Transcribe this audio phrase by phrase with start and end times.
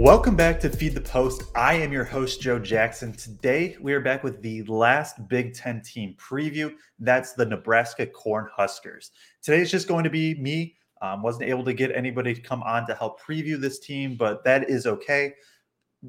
[0.00, 1.42] Welcome back to Feed the Post.
[1.54, 3.12] I am your host, Joe Jackson.
[3.12, 6.72] Today, we are back with the last Big Ten team preview.
[6.98, 9.10] That's the Nebraska Cornhuskers.
[9.42, 10.74] Today is just going to be me.
[11.02, 14.42] Um, wasn't able to get anybody to come on to help preview this team, but
[14.42, 15.34] that is okay.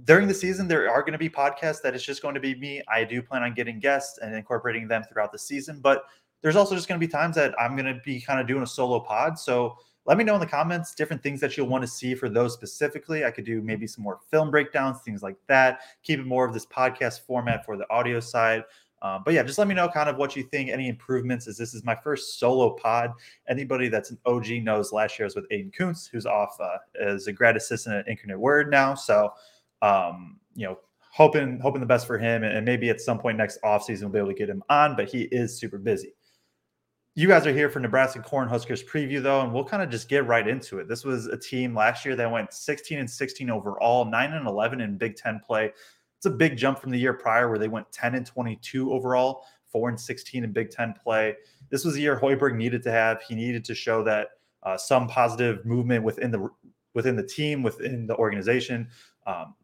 [0.05, 2.55] During the season, there are going to be podcasts that it's just going to be
[2.55, 2.82] me.
[2.87, 6.05] I do plan on getting guests and incorporating them throughout the season, but
[6.42, 8.64] there's also just going to be times that I'm going to be kind of doing
[8.64, 9.37] a solo pod.
[9.37, 12.28] So let me know in the comments different things that you'll want to see for
[12.28, 13.23] those specifically.
[13.23, 15.82] I could do maybe some more film breakdowns, things like that.
[16.04, 18.64] Keep it more of this podcast format for the audio side.
[19.04, 21.57] Um, but yeah, just let me know kind of what you think, any improvements, as
[21.57, 23.11] this is my first solo pod.
[23.47, 26.77] Anybody that's an OG knows last year I was with Aiden Kuntz, who's off uh,
[26.99, 28.93] as a grad assistant at Incarnate Word now.
[28.93, 29.33] So,
[29.82, 30.77] um, you know,
[31.11, 34.19] hoping hoping the best for him, and maybe at some point next offseason we'll be
[34.19, 36.13] able to get him on, but he is super busy
[37.14, 40.25] you guys are here for Nebraska Cornhuskers preview though, and we'll kind of just get
[40.27, 40.88] right into it.
[40.88, 44.80] This was a team last year that went 16 and 16 overall, 9 and 11
[44.80, 45.73] in Big Ten play.
[46.17, 49.44] It's a big jump from the year prior where they went 10 and 22 overall,
[49.67, 51.35] 4 and 16 in Big Ten play.
[51.69, 53.22] This was a year Hoiberg needed to have.
[53.22, 54.30] He needed to show that
[54.63, 56.50] uh, some positive movement within the
[56.94, 58.88] within the team, within the organization,
[59.25, 59.55] um,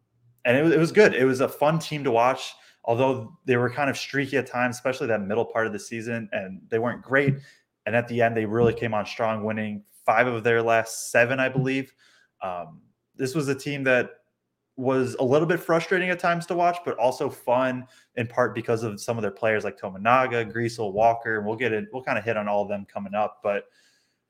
[0.45, 1.13] and it, it was good.
[1.13, 2.53] It was a fun team to watch
[2.87, 6.29] although they were kind of streaky at times, especially that middle part of the season,
[6.31, 7.35] and they weren't great.
[7.85, 11.39] And at the end, they really came on strong, winning five of their last seven,
[11.39, 11.93] I believe.
[12.41, 12.81] Um,
[13.15, 14.11] this was a team that
[14.77, 18.83] was a little bit frustrating at times to watch, but also fun in part because
[18.83, 21.37] of some of their players like Tominaga, Griesel, Walker.
[21.37, 23.39] And we'll get it, we'll kind of hit on all of them coming up.
[23.43, 23.65] But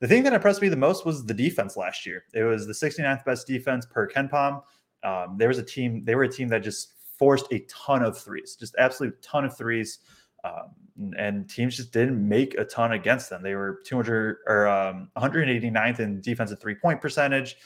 [0.00, 2.24] the thing that impressed me the most was the defense last year.
[2.32, 4.62] It was the 69th best defense per KenPom.
[5.04, 8.18] Um, there was a team, they were a team that just forced a ton of
[8.18, 9.98] threes, just absolute ton of threes.
[10.44, 13.42] Um, and teams just didn't make a ton against them.
[13.42, 17.56] They were 200 or um, 189th in defensive three point percentage.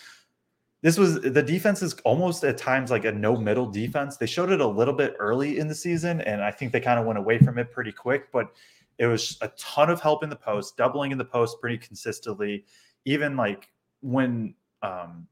[0.83, 4.17] This was the defense is almost at times like a no middle defense.
[4.17, 6.99] They showed it a little bit early in the season, and I think they kind
[6.99, 8.33] of went away from it pretty quick.
[8.33, 8.53] But
[8.99, 12.65] it was a ton of help in the post, doubling in the post pretty consistently.
[13.05, 13.71] Even like
[14.01, 15.29] when um,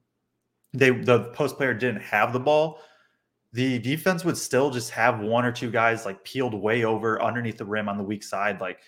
[0.72, 2.80] they the post player didn't have the ball,
[3.53, 7.59] the defense would still just have one or two guys like peeled way over underneath
[7.59, 8.61] the rim on the weak side.
[8.61, 8.78] Like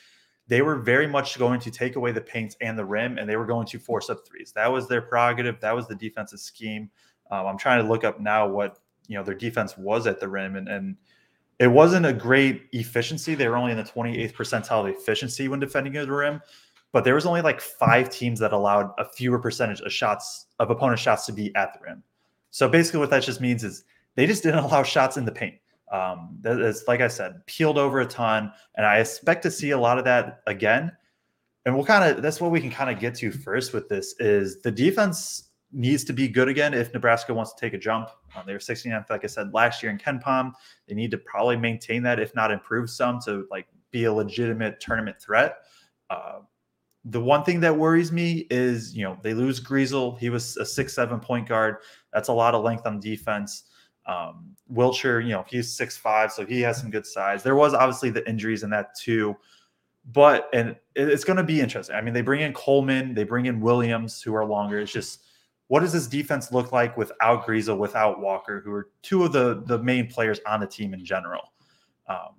[0.46, 3.36] they were very much going to take away the paint and the rim, and they
[3.36, 4.52] were going to force up threes.
[4.54, 5.60] That was their prerogative.
[5.60, 6.90] That was the defensive scheme.
[7.30, 8.78] Um, I'm trying to look up now what
[9.08, 10.96] you know their defense was at the rim, and, and
[11.58, 13.34] it wasn't a great efficiency.
[13.34, 16.40] They were only in the 28th percentile of efficiency when defending the rim,
[16.92, 20.70] but there was only like five teams that allowed a fewer percentage of shots of
[20.70, 22.02] opponent shots to be at the rim.
[22.50, 23.84] So basically, what that just means is
[24.14, 25.56] they just didn't allow shots in the paint.
[25.90, 29.78] Um, it's like I said, peeled over a ton, and I expect to see a
[29.78, 30.90] lot of that again.
[31.64, 34.14] And we'll kind of that's what we can kind of get to first with this
[34.18, 38.10] is the defense needs to be good again if Nebraska wants to take a jump.
[38.34, 40.52] Um, they were 69th, like I said, last year in KenPom.
[40.88, 44.80] They need to probably maintain that, if not improve some, to like be a legitimate
[44.80, 45.58] tournament threat.
[46.10, 46.40] Uh,
[47.06, 50.18] the one thing that worries me is, you know, they lose Griesel.
[50.18, 51.76] He was a six, seven point guard.
[52.12, 53.64] That's a lot of length on defense.
[54.06, 57.42] Um, Wilcher, you know, he's six five, so he has some good size.
[57.42, 59.36] There was obviously the injuries in that too,
[60.12, 61.94] but and it's going to be interesting.
[61.94, 64.80] I mean, they bring in Coleman, they bring in Williams, who are longer.
[64.80, 65.22] It's just
[65.68, 69.62] what does this defense look like without Griesel, without Walker, who are two of the
[69.66, 71.52] the main players on the team in general.
[72.08, 72.34] Um,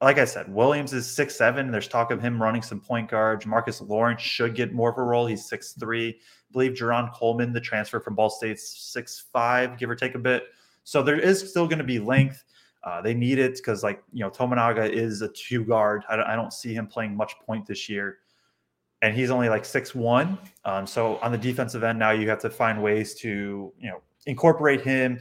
[0.00, 1.70] like I said, Williams is six seven.
[1.70, 3.46] There's talk of him running some point guard.
[3.46, 5.26] Marcus Lawrence should get more of a role.
[5.26, 6.08] He's six three.
[6.10, 10.18] I believe Jarron Coleman, the transfer from Ball State's six five, give or take a
[10.18, 10.44] bit.
[10.86, 12.44] So there is still going to be length.
[12.84, 16.04] Uh, they need it because, like, you know, Tominaga is a two guard.
[16.08, 18.18] I don't, I don't, see him playing much point this year.
[19.02, 20.38] And he's only like six one.
[20.64, 24.00] Um, so on the defensive end, now you have to find ways to, you know,
[24.26, 25.18] incorporate him,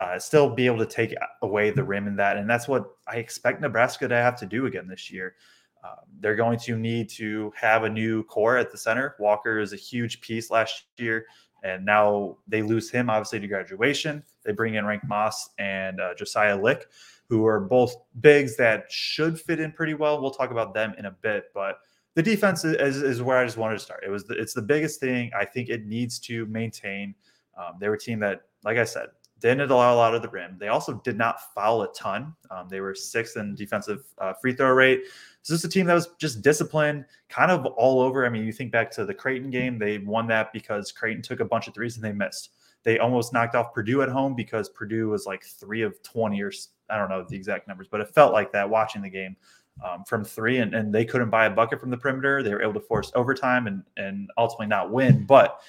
[0.00, 2.36] uh, still be able to take away the rim in that.
[2.36, 5.34] And that's what I expect Nebraska to have to do again this year.
[5.82, 9.16] Um, they're going to need to have a new core at the center.
[9.18, 11.24] Walker is a huge piece last year.
[11.64, 14.22] And now they lose him, obviously, to graduation.
[14.44, 16.84] They bring in Rienk Moss and uh, Josiah Allick,
[17.28, 20.20] who are both bigs that should fit in pretty well.
[20.20, 21.78] We'll talk about them in a bit, but
[22.14, 24.02] the defense is, is where I just wanted to start.
[24.04, 25.30] It was the, it's the biggest thing.
[25.38, 27.14] I think it needs to maintain.
[27.56, 29.06] Um, they were a team that, like I said,
[29.40, 30.56] didn't allow a lot of the rim.
[30.58, 32.34] They also did not foul a ton.
[32.50, 35.04] Um, they were sixth in defensive uh, free throw rate.
[35.42, 38.26] So this is a team that was just disciplined, kind of all over.
[38.26, 41.40] I mean, you think back to the Creighton game, they won that because Creighton took
[41.40, 42.50] a bunch of threes and they missed.
[42.82, 46.52] They almost knocked off Purdue at home because Purdue was like three of 20 or
[46.88, 49.36] I don't know the exact numbers, but it felt like that watching the game
[49.84, 52.42] um, from three and, and they couldn't buy a bucket from the perimeter.
[52.42, 55.24] They were able to force overtime and, and ultimately not win.
[55.24, 55.60] But,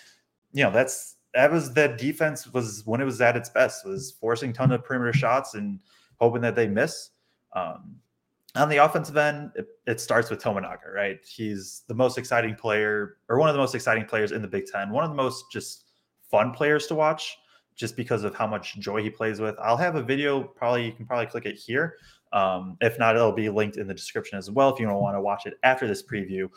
[0.54, 4.12] you know, that's that was that defense was when it was at its best was
[4.12, 5.80] forcing ton of perimeter shots and
[6.20, 7.12] hoping that they miss.
[7.54, 7.96] Um,
[8.56, 11.20] on the offensive end, it, it, starts with Tominaga, right?
[11.26, 14.66] He's the most exciting player, or one of the most exciting players in the Big
[14.66, 14.90] Ten.
[14.90, 15.86] One of the most just
[16.32, 17.38] fun players to watch,
[17.76, 19.56] just because of how much joy he plays with.
[19.60, 20.42] I'll have a video.
[20.44, 21.98] Probably you can probably click it here.
[22.34, 25.16] Um, if not, it'll be linked in the description as well if you don't want
[25.16, 26.50] to watch it after this preview.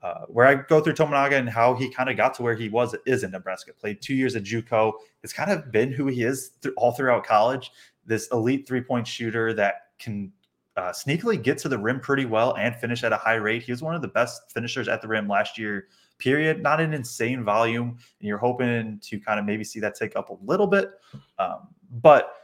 [0.00, 2.68] Uh, where I go through Tominaga and how he kind of got to where he
[2.68, 3.72] was is in Nebraska.
[3.72, 4.92] Played two years at JUCO.
[5.24, 7.72] It's kind of been who he is th- all throughout college.
[8.06, 10.32] This elite three point shooter that can
[10.76, 13.64] uh, sneakily get to the rim pretty well and finish at a high rate.
[13.64, 15.88] He was one of the best finishers at the rim last year.
[16.18, 16.62] Period.
[16.62, 20.30] Not an insane volume, and you're hoping to kind of maybe see that take up
[20.30, 20.90] a little bit,
[21.38, 22.34] um, but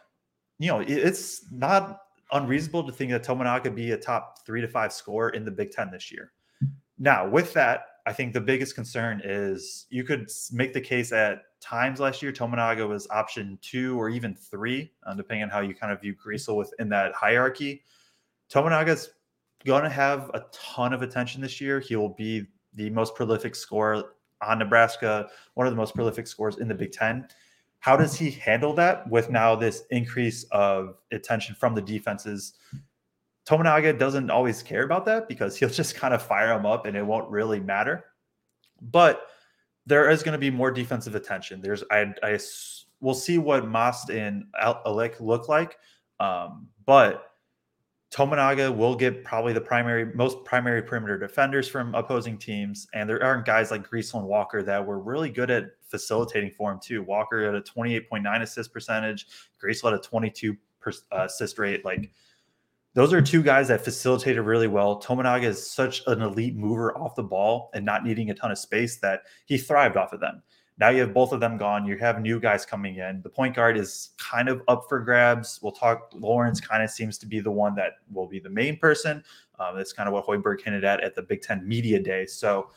[0.59, 4.69] you know it's not unreasonable to think that Tominaga could be a top three to
[4.69, 6.33] five scorer in the Big Ten this year.
[6.99, 11.43] Now, with that, I think the biggest concern is you could make the case at
[11.61, 15.75] times last year, Tominaga was option two or even three, uh, depending on how you
[15.75, 17.83] kind of view Griesel within that hierarchy.
[18.53, 19.11] Tominaga's
[19.65, 21.81] going to have a ton of attention this year.
[21.81, 22.45] He will be
[22.75, 24.05] the most prolific scorer
[24.43, 27.27] on Nebraska, one of the most prolific scores in the Big Ten.
[27.81, 32.55] How does he handle that with now this increase of attention from the defenses?
[33.47, 36.97] Tominaga doesn't always care about that because he'll just kind of fire him up and
[36.97, 38.07] it won't really matter.
[38.81, 39.27] But
[39.87, 41.61] there is going to be more defensive attention.
[41.61, 42.39] There's I, I
[43.01, 45.77] we'll see what Mast and Allick look like,
[46.21, 47.34] um, but
[48.15, 53.21] Tominaga will get probably the primary most primary perimeter defenders from opposing teams, and there
[53.21, 57.03] aren't guys like Griesel and Walker that were really good at facilitating for him too.
[57.03, 59.27] Walker at a 28.9 assist percentage,
[59.61, 61.85] Griesel at a 22 per, uh, assist rate.
[61.85, 62.13] Like
[62.95, 65.03] those are two guys that facilitated really well.
[65.03, 68.59] Tominaga is such an elite mover off the ball and not needing a ton of
[68.59, 70.41] space that he thrived off of them.
[70.79, 71.87] Now you have both of them gone.
[71.87, 73.23] You have new guys coming in.
[73.23, 75.61] The point guard is kind of up for grabs.
[75.63, 76.11] We'll talk.
[76.15, 79.23] Lawrence kind of seems to be the one that will be the main person.
[79.61, 82.27] Um, that's kind of what Hoiberg hinted at at the Big Ten Media Day.
[82.27, 82.71] So,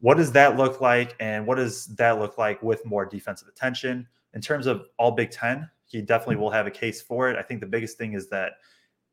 [0.00, 1.14] what does that look like?
[1.20, 4.06] And what does that look like with more defensive attention?
[4.32, 7.36] In terms of all Big Ten, he definitely will have a case for it.
[7.36, 8.52] I think the biggest thing is that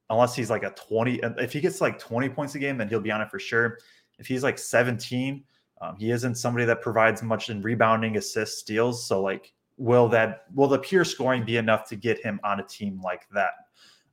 [0.09, 2.99] unless he's like a 20, if he gets like 20 points a game, then he'll
[2.99, 3.79] be on it for sure.
[4.19, 5.43] If he's like 17,
[5.83, 9.05] um, he isn't somebody that provides much in rebounding, assists, steals.
[9.05, 12.63] So like, will that will the pure scoring be enough to get him on a
[12.63, 13.53] team like that?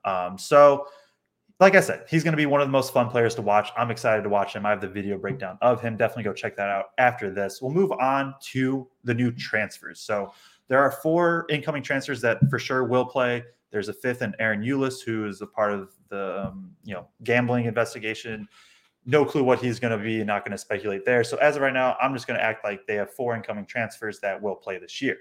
[0.04, 0.86] Um, so,
[1.60, 3.70] like I said, he's going to be one of the most fun players to watch.
[3.76, 4.64] I'm excited to watch him.
[4.64, 5.96] I have the video breakdown of him.
[5.96, 7.60] Definitely go check that out after this.
[7.60, 10.00] We'll move on to the new transfers.
[10.00, 10.32] So
[10.68, 13.44] there are four incoming transfers that for sure will play.
[13.70, 17.06] There's a fifth and Ahron Ulis, who is a part of the um, you know
[17.22, 18.48] gambling investigation.
[19.10, 20.22] No clue what he's going to be.
[20.22, 21.24] Not going to speculate there.
[21.24, 23.66] So as of right now, I'm just going to act like they have four incoming
[23.66, 25.16] transfers that will play this year.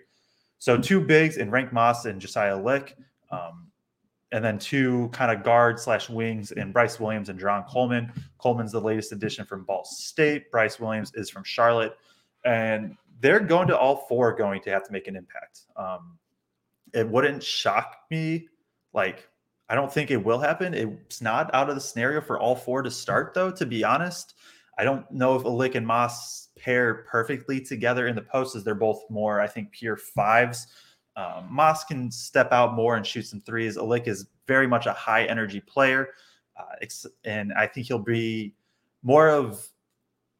[0.60, 2.94] So two bigs in Rienk Mast and Josiah Allick,
[3.32, 3.68] um,
[4.32, 8.12] and then two kind of guard slash wings in Brice Williams and Jarron Coleman.
[8.38, 10.52] Coleman's the latest addition from Ball State.
[10.52, 11.98] Brice Williams is from Charlotte,
[12.46, 15.62] and they're going to all four going to have to make an impact.
[15.76, 16.20] Um,
[16.94, 18.50] it wouldn't shock me.
[18.94, 19.28] Like,
[19.70, 20.74] I don't think it will happen.
[20.74, 24.34] It's not out of the scenario for all four to start, though, to be honest.
[24.78, 28.76] I don't know if Allick and Moss pair perfectly together in the post, as they're
[28.76, 30.68] both more, I think, pure fives.
[31.16, 33.78] Um, Mast can step out more and shoot some threes.
[33.78, 36.10] Allick is very much a high energy player.
[36.58, 36.86] Uh,
[37.26, 38.56] and I think he'll be
[39.04, 39.68] more of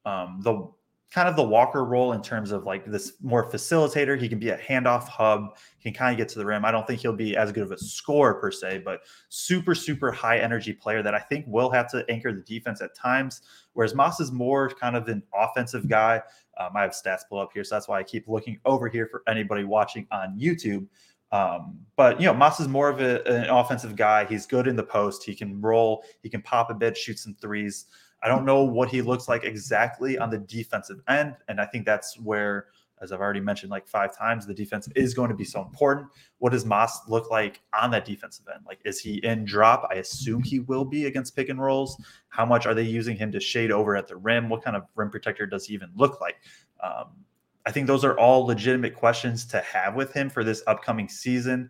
[0.06, 0.70] um, the
[1.12, 4.20] kind of the Walker role in terms of like this more facilitator.
[4.20, 6.64] He can be a handoff hub, can kind of get to the rim.
[6.64, 10.12] I don't think he'll be as good of a scorer per se, but super, super
[10.12, 13.42] high energy player that I think will have to anchor the defense at times.
[13.74, 16.22] Whereas Moss is more kind of an offensive guy.
[16.60, 19.08] Um, I have stats pull up here, so that's why I keep looking over here
[19.08, 20.86] for anybody watching on YouTube.
[21.32, 24.26] Um, but you know, Moss is more of a, an offensive guy.
[24.26, 25.24] He's good in the post.
[25.24, 26.04] He can roll.
[26.22, 27.86] He can pop a bit, shoot some threes.
[28.22, 31.36] I don't know what he looks like exactly on the defensive end.
[31.48, 32.68] And I think that's where,
[33.02, 36.08] as I've already mentioned like five times, the defense is going to be so important.
[36.40, 38.66] What does Moss look like on that defensive end?
[38.68, 39.88] Like, is he in drop?
[39.90, 42.02] I assume he will be against pick and rolls.
[42.28, 44.50] How much are they using him to shade over at the rim?
[44.50, 46.36] What kind of rim protector does he even look like?
[46.84, 47.26] Um,
[47.66, 51.70] I think those are all legitimate questions to have with him for this upcoming season.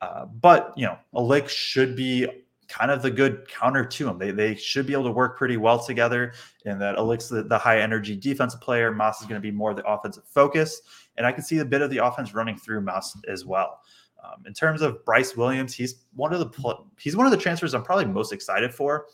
[0.00, 2.28] Uh, but you know, Allick should be
[2.68, 4.18] kind of the good counter to them.
[4.18, 6.34] They, they should be able to work pretty well together.
[6.64, 8.92] And that Allick's the, the high energy defensive player.
[8.92, 10.82] Moss is going to be more the offensive focus.
[11.16, 13.80] And I can see a bit of the offense running through Moss as well.
[14.22, 17.72] Um, in terms of Brice Williams, he's one of the he's one of the transfers
[17.72, 19.06] I'm probably most excited for.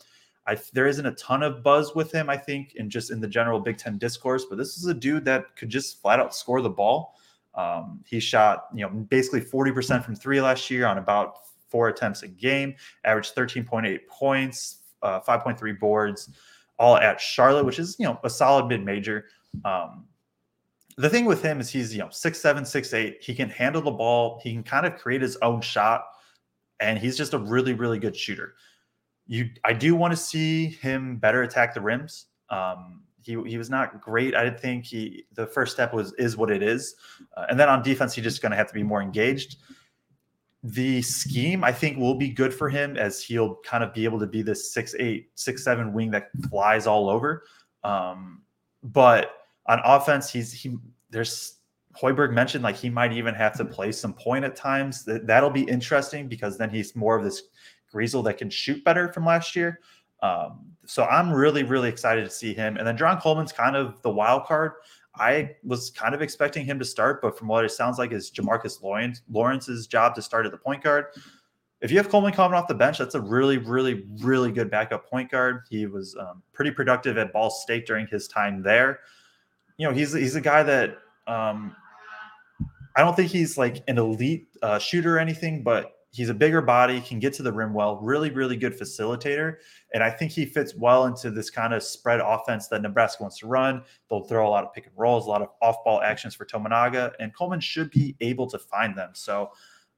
[0.47, 3.27] I, there isn't a ton of buzz with him, I think, and just in the
[3.27, 4.45] general Big Ten discourse.
[4.45, 7.15] But this is a dude that could just flat out score the ball.
[7.55, 11.44] Um, he shot, you know, basically 40% from three last year on about
[11.75, 16.29] four attempts a game, averaged 13.8 points, uh, 5.3 boards,
[16.79, 19.25] all at Charlotte, which is, you know, a solid mid major.
[19.65, 20.05] Um,
[20.95, 23.17] the thing with him is he's, you know, six seven, six eight.
[23.19, 24.39] He can handle the ball.
[24.41, 26.05] He can kind of create his own shot,
[26.79, 28.55] and he's just a really, really good shooter.
[29.27, 32.27] You, I do want to see him better attack the rims.
[32.49, 34.33] Um, he, he was not great.
[34.33, 36.95] I think he the first step was is what it is,
[37.35, 39.57] uh, and then on defense he's just going to have to be more engaged.
[40.67, 44.19] The scheme I think will be good for him as he'll kind of be able
[44.19, 47.43] to be this six eight six seven wing that flies all over.
[47.83, 48.41] Um,
[48.83, 49.31] but
[49.67, 50.77] on offense, he's he
[51.11, 51.57] there's
[52.01, 55.05] Hoiberg mentioned like he might even have to play some point at times.
[55.05, 57.43] That that'll be interesting because then he's more of this
[57.93, 59.79] Griesel that can shoot better from last year.
[60.23, 62.77] Um, so I'm really, really excited to see him.
[62.77, 64.71] And then Jarron Coleman's kind of the wild card.
[65.19, 68.31] I was kind of expecting him to start, but from what it sounds like is
[68.31, 71.05] Jamarques Lawrence Lawrence's job to start at the point guard.
[71.81, 75.09] If you have Coleman coming off the bench, that's a really, really, really good backup
[75.09, 75.63] point guard.
[75.69, 79.01] He was um, pretty productive at Ball State during his time there.
[79.77, 81.75] You know, he's he's a guy that um,
[82.95, 86.61] I don't think he's like an elite uh, shooter or anything, but he's a bigger
[86.61, 89.57] body, can get to the rim well, really, really good facilitator.
[89.93, 93.39] And I think he fits well into this kind of spread offense that Nebraska wants
[93.39, 93.83] to run.
[94.09, 96.45] They'll throw a lot of pick and rolls, a lot of off ball actions for
[96.45, 99.09] Tominaga, and Coleman should be able to find them.
[99.13, 99.51] So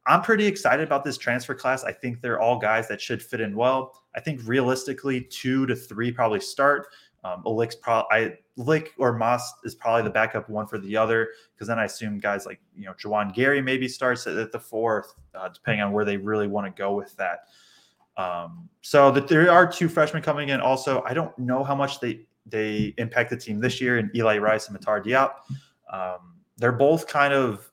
[0.07, 1.83] I'm pretty excited about this transfer class.
[1.83, 4.03] I think they're all guys that should fit in well.
[4.15, 6.87] I think realistically, two to three probably start.
[7.23, 11.67] Um, probably I Lick or Moss is probably the backup one for the other because
[11.67, 15.13] then I assume guys like you know Juwan Gary maybe starts at, at the fourth,
[15.35, 17.47] uh, depending on where they really want to go with that.
[18.17, 20.59] Um, so that there are two freshmen coming in.
[20.59, 24.37] Also, I don't know how much they they impact the team this year, and Eli
[24.37, 25.33] Rice and Matar Diop.
[25.91, 27.69] Um, they're both kind of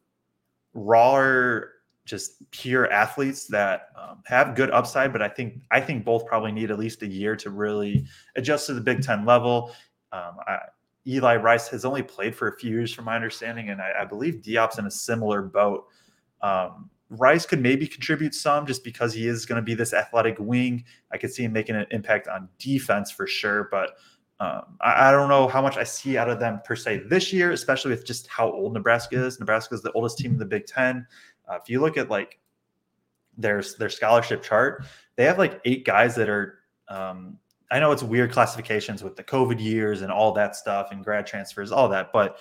[0.75, 1.74] rawer
[2.05, 6.53] just pure athletes that um, have good upside, but I think I think both probably
[6.53, 8.05] need at least a year to really
[8.37, 9.73] adjust to the Big Ten level.
[10.13, 10.59] Um, I,
[11.07, 14.05] Eli Rice has only played for a few years, from my understanding, and I, I
[14.05, 15.87] believe Diop's in a similar boat.
[16.41, 20.37] Um, Rice could maybe contribute some just because he is going to be this athletic
[20.39, 20.85] wing.
[21.13, 23.97] I could see him making an impact on defense for sure, but
[24.41, 27.33] um, I, I, don't know how much I see out of them per se this
[27.33, 29.39] year, especially with just how old Nebraska is.
[29.39, 31.07] Nebraska is the oldest team in the Big Ten.
[31.49, 32.39] Uh, if you look at like
[33.37, 34.85] their their scholarship chart,
[35.17, 36.59] they have like eight guys that are.
[36.89, 37.39] Um,
[37.71, 41.27] I know it's weird classifications with the COVID years and all that stuff and grad
[41.27, 42.39] transfers, all that, but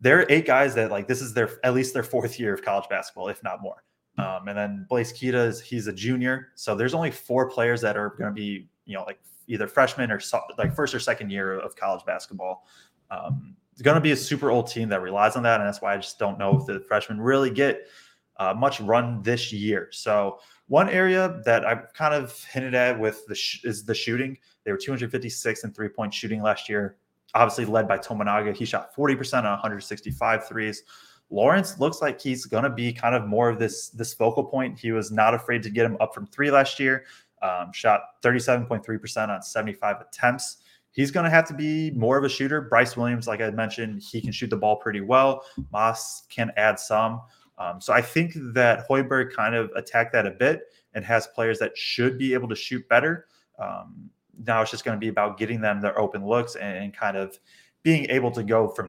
[0.00, 2.62] there are eight guys that like this is their at least their fourth year of
[2.62, 3.82] college basketball, if not more.
[4.16, 7.96] Um, and then Blaise Keita is he's a junior, so there's only four players that
[7.96, 11.30] are going to be you know like either freshman or so, like first or second
[11.30, 12.66] year of college basketball.
[13.10, 15.82] Um, it's going to be a super old team that relies on that, and that's
[15.82, 17.88] why I just don't know if the freshmen really get
[18.36, 19.88] uh, much run this year.
[19.92, 24.36] So one area that I've kind of hinted at with the sh- is the shooting.
[24.64, 26.96] They were 256 in three point shooting last year,
[27.34, 28.56] obviously led by Tominaga.
[28.56, 30.82] He shot 40% on 165 threes.
[31.30, 34.78] Lawrence looks like he's going to be kind of more of this this focal point.
[34.78, 37.04] He was not afraid to get him up from three last year.
[37.42, 40.58] Um, shot 37.3% on 75 attempts.
[40.92, 42.62] He's going to have to be more of a shooter.
[42.62, 45.44] Brice Williams, like I mentioned, he can shoot the ball pretty well.
[45.72, 47.20] Moss can add some.
[47.58, 50.62] Um, so I think that Hoiberg kind of attacked that a bit
[50.94, 53.26] and has players that should be able to shoot better.
[53.58, 54.10] Um,
[54.44, 57.16] now it's just going to be about getting them their open looks and, and kind
[57.16, 57.38] of
[57.82, 58.88] being able to go from.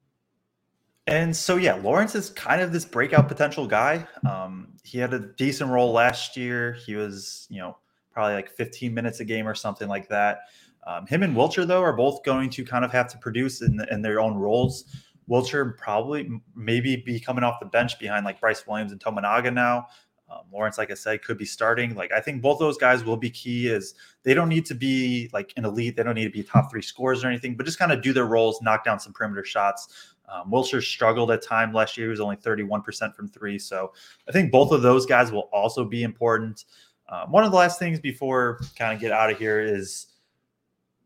[1.06, 4.06] And so, yeah, Lawrence is kind of this breakout potential guy.
[4.28, 6.72] Um, he had a decent role last year.
[6.72, 7.76] He was, you know,
[8.12, 10.40] probably like 15 minutes a game or something like that.
[10.86, 13.80] Um, him and Wilcher, though, are both going to kind of have to produce in,
[13.90, 14.84] in their own roles.
[15.28, 19.88] Wilcher probably maybe be coming off the bench behind like Brice Williams and Tominaga now.
[20.28, 21.94] Um, Lawrence, like I said, could be starting.
[21.94, 23.68] Like I think both those guys will be key.
[23.68, 25.96] Is they don't need to be like an elite.
[25.96, 28.12] They don't need to be top three scores or anything, but just kind of do
[28.12, 30.14] their roles, knock down some perimeter shots.
[30.28, 32.08] Um, Wilcher struggled at time last year.
[32.08, 33.58] He was only 31% from three.
[33.58, 33.92] So
[34.28, 36.64] I think both of those guys will also be important.
[37.08, 40.06] Um, one of the last things before kind of get out of here is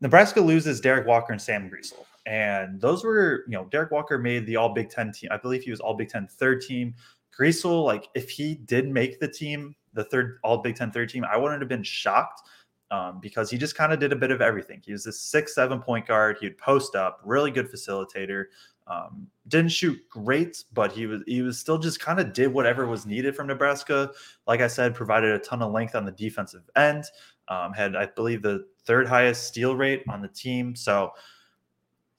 [0.00, 2.06] Nebraska loses Derrick Walker and Sam Griesel.
[2.26, 5.30] And those were, you know, Derrick Walker made the all Big Ten team.
[5.32, 6.94] I believe he was all Big Ten third team.
[7.36, 11.24] Griesel, like if he did make the team, the third all Big Ten third team,
[11.24, 12.42] I wouldn't have been shocked
[12.90, 14.82] um, because he just kind of did a bit of everything.
[14.84, 16.38] He was this six, seven point guard.
[16.40, 18.46] He'd post up, really good facilitator.
[18.86, 22.86] Um, didn't shoot great, but he was he was still just kind of did whatever
[22.86, 24.10] was needed from Nebraska.
[24.46, 27.04] Like I said, provided a ton of length on the defensive end.
[27.48, 30.74] Um, had I believe the third highest steal rate on the team.
[30.74, 31.12] So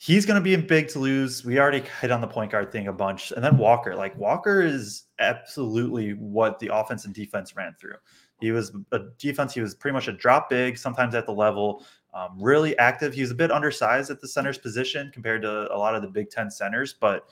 [0.04, 1.46] he's going to be in big to lose.
[1.46, 3.32] We already hit on the point guard thing a bunch.
[3.32, 7.98] And then Walker, like Walker is absolutely what the offense and defense ran through.
[8.40, 11.86] He was a defense, he was pretty much a drop big, sometimes at the level,
[12.16, 13.14] um, really active.
[13.14, 16.08] He was a bit undersized at the center's position compared to a lot of the
[16.08, 17.30] Big Ten centers, but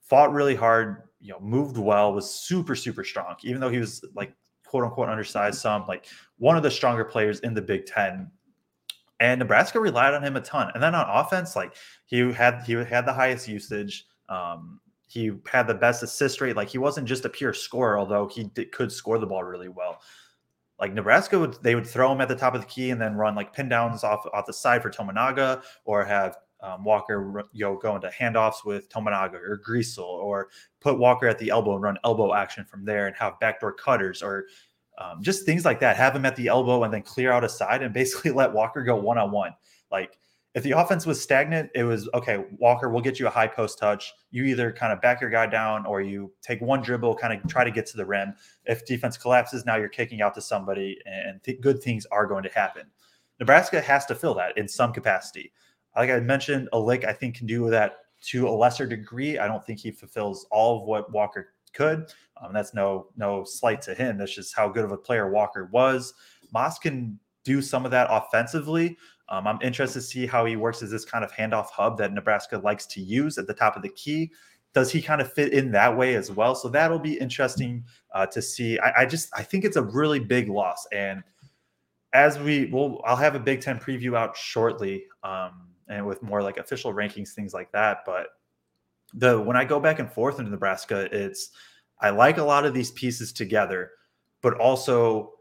[0.00, 4.04] fought really hard, you know, moved well, was super, super strong, even though he was
[4.16, 4.34] like
[4.66, 6.06] quote unquote undersized some, like
[6.38, 8.28] one of the stronger players in the Big Ten
[9.22, 10.72] and Nebraska relied on him a ton.
[10.74, 11.76] And then on offense, like
[12.06, 14.04] he had he had the highest usage.
[14.28, 16.56] Um, he had the best assist rate.
[16.56, 20.00] Like he wasn't just a pure scorer, although he could score the ball really well.
[20.80, 23.14] Like Nebraska would they would throw him at the top of the key and then
[23.14, 27.64] run like pin downs off off the side for Tominaga, or have um, Walker you
[27.64, 30.48] know go into handoffs with Tominaga or Griesel, or
[30.80, 34.20] put Walker at the elbow and run elbow action from there, and have backdoor cutters
[34.20, 34.46] or
[34.98, 35.96] um, just things like that.
[35.96, 38.82] Have him at the elbow and then clear out a side and basically let Walker
[38.82, 39.54] go one on one.
[39.90, 40.18] Like
[40.54, 42.44] if the offense was stagnant, it was okay.
[42.58, 44.12] Walker, we'll get you a high post touch.
[44.30, 47.48] You either kind of back your guy down or you take one dribble, kind of
[47.48, 48.34] try to get to the rim.
[48.66, 52.42] If defense collapses, now you're kicking out to somebody, and th- good things are going
[52.42, 52.82] to happen.
[53.40, 55.52] Nebraska has to fill that in some capacity.
[55.96, 59.38] Like I mentioned, Allick, I think, can do that to a lesser degree.
[59.38, 62.12] I don't think he fulfills all of what Walker could.
[62.42, 64.18] Um, that's no no slight to him.
[64.18, 66.14] That's just how good of a player Walker was.
[66.52, 68.96] Moss can do some of that offensively.
[69.28, 72.12] Um, I'm interested to see how he works as this kind of handoff hub that
[72.12, 74.30] Nebraska likes to use at the top of the key.
[74.74, 76.54] Does he kind of fit in that way as well?
[76.54, 77.84] So that'll be interesting
[78.14, 78.78] uh, to see.
[78.78, 81.22] I, I just I think it's a really big loss, and
[82.12, 86.42] as we will, I'll have a Big Ten preview out shortly, um, and with more
[86.42, 87.98] like official rankings, things like that.
[88.04, 88.28] But
[89.14, 91.50] the when I go back and forth into Nebraska, it's
[92.02, 93.92] I like a lot of these pieces together,
[94.42, 95.34] but also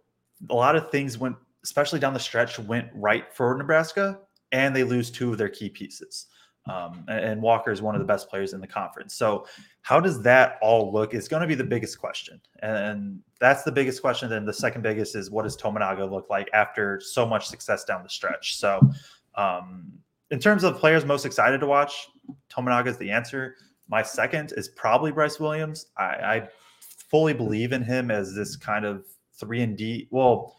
[0.50, 4.20] a lot of things went, especially down the stretch, went right for Nebraska,
[4.52, 6.28] and they lose two of their key pieces.
[6.70, 9.16] Um, and Walker is one of the best players in the conference.
[9.16, 9.48] So,
[9.82, 11.16] how does that all look?
[11.16, 14.30] Is going to be the biggest question, and that's the biggest question.
[14.30, 18.04] Then the second biggest is what does Tominaga look like after so much success down
[18.04, 18.58] the stretch?
[18.58, 18.80] So,
[19.34, 19.92] um,
[20.30, 22.08] in terms of players most excited to watch,
[22.52, 23.56] Tominaga is the answer.
[23.92, 25.88] My second is probably Brice Williams.
[25.98, 26.48] I, I
[27.10, 30.08] fully believe in him as this kind of three and D.
[30.12, 30.56] Well,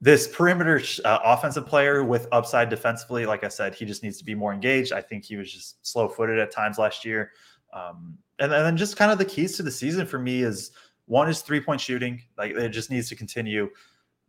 [0.00, 3.24] this perimeter uh, offensive player with upside defensively.
[3.24, 4.92] Like I said, he just needs to be more engaged.
[4.92, 7.32] I think he was just slow footed at times last year.
[7.72, 10.70] Um, and, and then just kind of the keys to the season for me is
[11.06, 12.22] one is three point shooting.
[12.36, 13.70] Like it just needs to continue.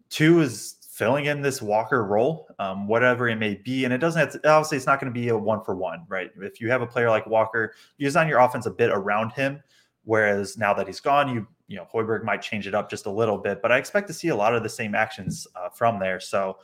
[0.10, 3.86] Two is filling in this Walker role, um, whatever it may be.
[3.86, 6.06] And it doesn't have to, obviously, it's not going to be a one for one,
[6.10, 6.30] right?
[6.42, 9.64] If you have a player like Walker, you design your offense a bit around him.
[10.04, 13.12] Whereas now that he's gone, you you know Hoiberg might change it up just a
[13.12, 16.00] little bit, but I expect to see a lot of the same actions uh, from
[16.00, 16.20] there.
[16.20, 16.58] So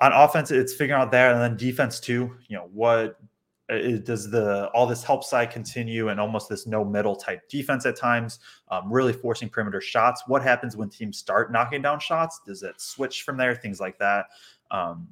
[0.00, 2.36] on offense, it's figuring out there, and then defense too.
[2.48, 3.18] You know what
[3.68, 7.96] does the all this help side continue and almost this no middle type defense at
[7.96, 8.38] times,
[8.70, 10.22] um, really forcing perimeter shots.
[10.26, 12.40] What happens when teams start knocking down shots?
[12.46, 13.54] Does it switch from there?
[13.54, 14.26] Things like that.
[14.70, 15.08] Um,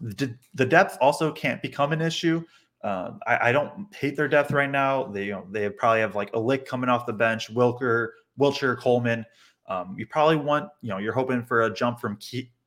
[0.00, 2.42] the, the depth also can't become an issue.
[2.82, 5.04] Um, I, I, don't hate their depth right now.
[5.04, 8.08] They you know they probably have like Allick coming off the bench, Wilker,
[8.40, 9.24] Wilcher, Coleman.
[9.68, 12.16] Um, you probably want, you know, you're hoping for a jump from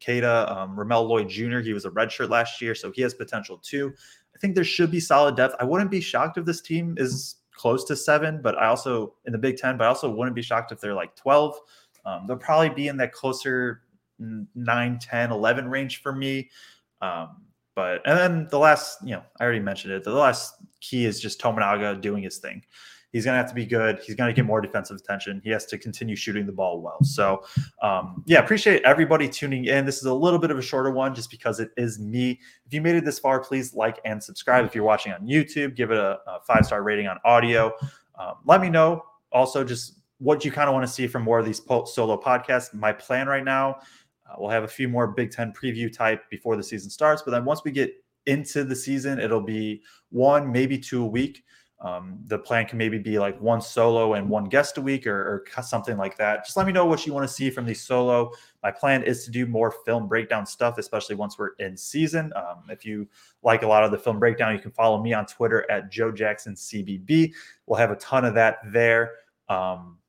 [0.06, 1.60] Keita, um, Ramel Lloyd Jr.
[1.60, 3.94] He was a redshirt last year, so he has potential too.
[4.36, 5.56] I think there should be solid depth.
[5.60, 9.32] I wouldn't be shocked if this team is close to seven, but I also in
[9.32, 11.58] the Big Ten, but I also wouldn't be shocked if they're like 12.
[12.06, 13.82] Um, they'll probably be in that closer
[14.20, 16.50] 9, 10, 11 range for me.
[17.02, 17.38] Um,
[17.76, 20.04] but and then the last, you know, I already mentioned it.
[20.04, 22.64] The last key is just Tominaga doing his thing.
[23.16, 24.00] He's going to have to be good.
[24.06, 25.40] He's going to get more defensive attention.
[25.42, 27.02] He has to continue shooting the ball well.
[27.02, 27.46] So,
[27.82, 29.86] um, yeah, appreciate everybody tuning in.
[29.86, 32.42] This is a little bit of a shorter one just because it is me.
[32.66, 34.66] If you made it this far, please like and subscribe.
[34.66, 37.72] If you're watching on YouTube, give it a, a five star rating on audio.
[38.20, 41.40] Um, let me know also just what you kind of want to see from more
[41.40, 42.74] of these solo podcasts.
[42.74, 43.78] My plan right now,
[44.30, 47.22] uh, we'll have a few more Big Ten preview type before the season starts.
[47.22, 47.94] But then once we get
[48.26, 51.45] into the season, it'll be one, maybe two a week.
[51.86, 55.16] Um, the plan can maybe be like one solo and one guest a week or,
[55.16, 56.44] or, something like that.
[56.44, 58.32] Just let me know what you want to see from these solo.
[58.64, 62.34] My plan is to do more film breakdown stuff, especially once we're in season.
[62.36, 63.08] Um, if you
[63.44, 66.12] like a lot of the film breakdown, you can follow me on Twitter at Joe
[66.12, 67.32] Jackson CBB.
[67.68, 69.12] We'll have a ton of that there.
[69.48, 70.00] Um,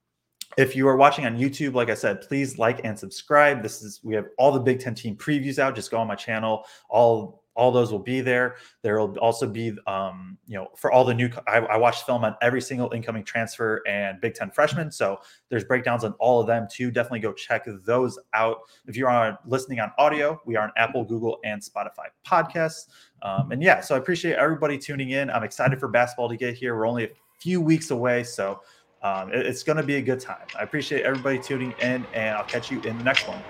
[0.56, 3.62] if you are watching on YouTube, like I said, please like and subscribe.
[3.62, 5.74] This is we have all the Big Ten team previews out.
[5.74, 6.64] Just go on my channel.
[6.88, 8.56] All all those will be there.
[8.82, 11.30] There will also be, um, you know, for all the new.
[11.48, 15.64] I, I watched film on every single incoming transfer and Big Ten freshman, so there's
[15.64, 16.90] breakdowns on all of them too.
[16.90, 18.58] Definitely go check those out.
[18.86, 22.88] If you're on listening on audio, we are on Apple, Google, and Spotify podcasts.
[23.22, 25.30] Um, and yeah, so I appreciate everybody tuning in.
[25.30, 26.76] I'm excited for basketball to get here.
[26.76, 28.60] We're only a few weeks away, so
[29.02, 30.46] um, it, it's going to be a good time.
[30.58, 33.42] I appreciate everybody tuning in, and I'll catch you in the next one.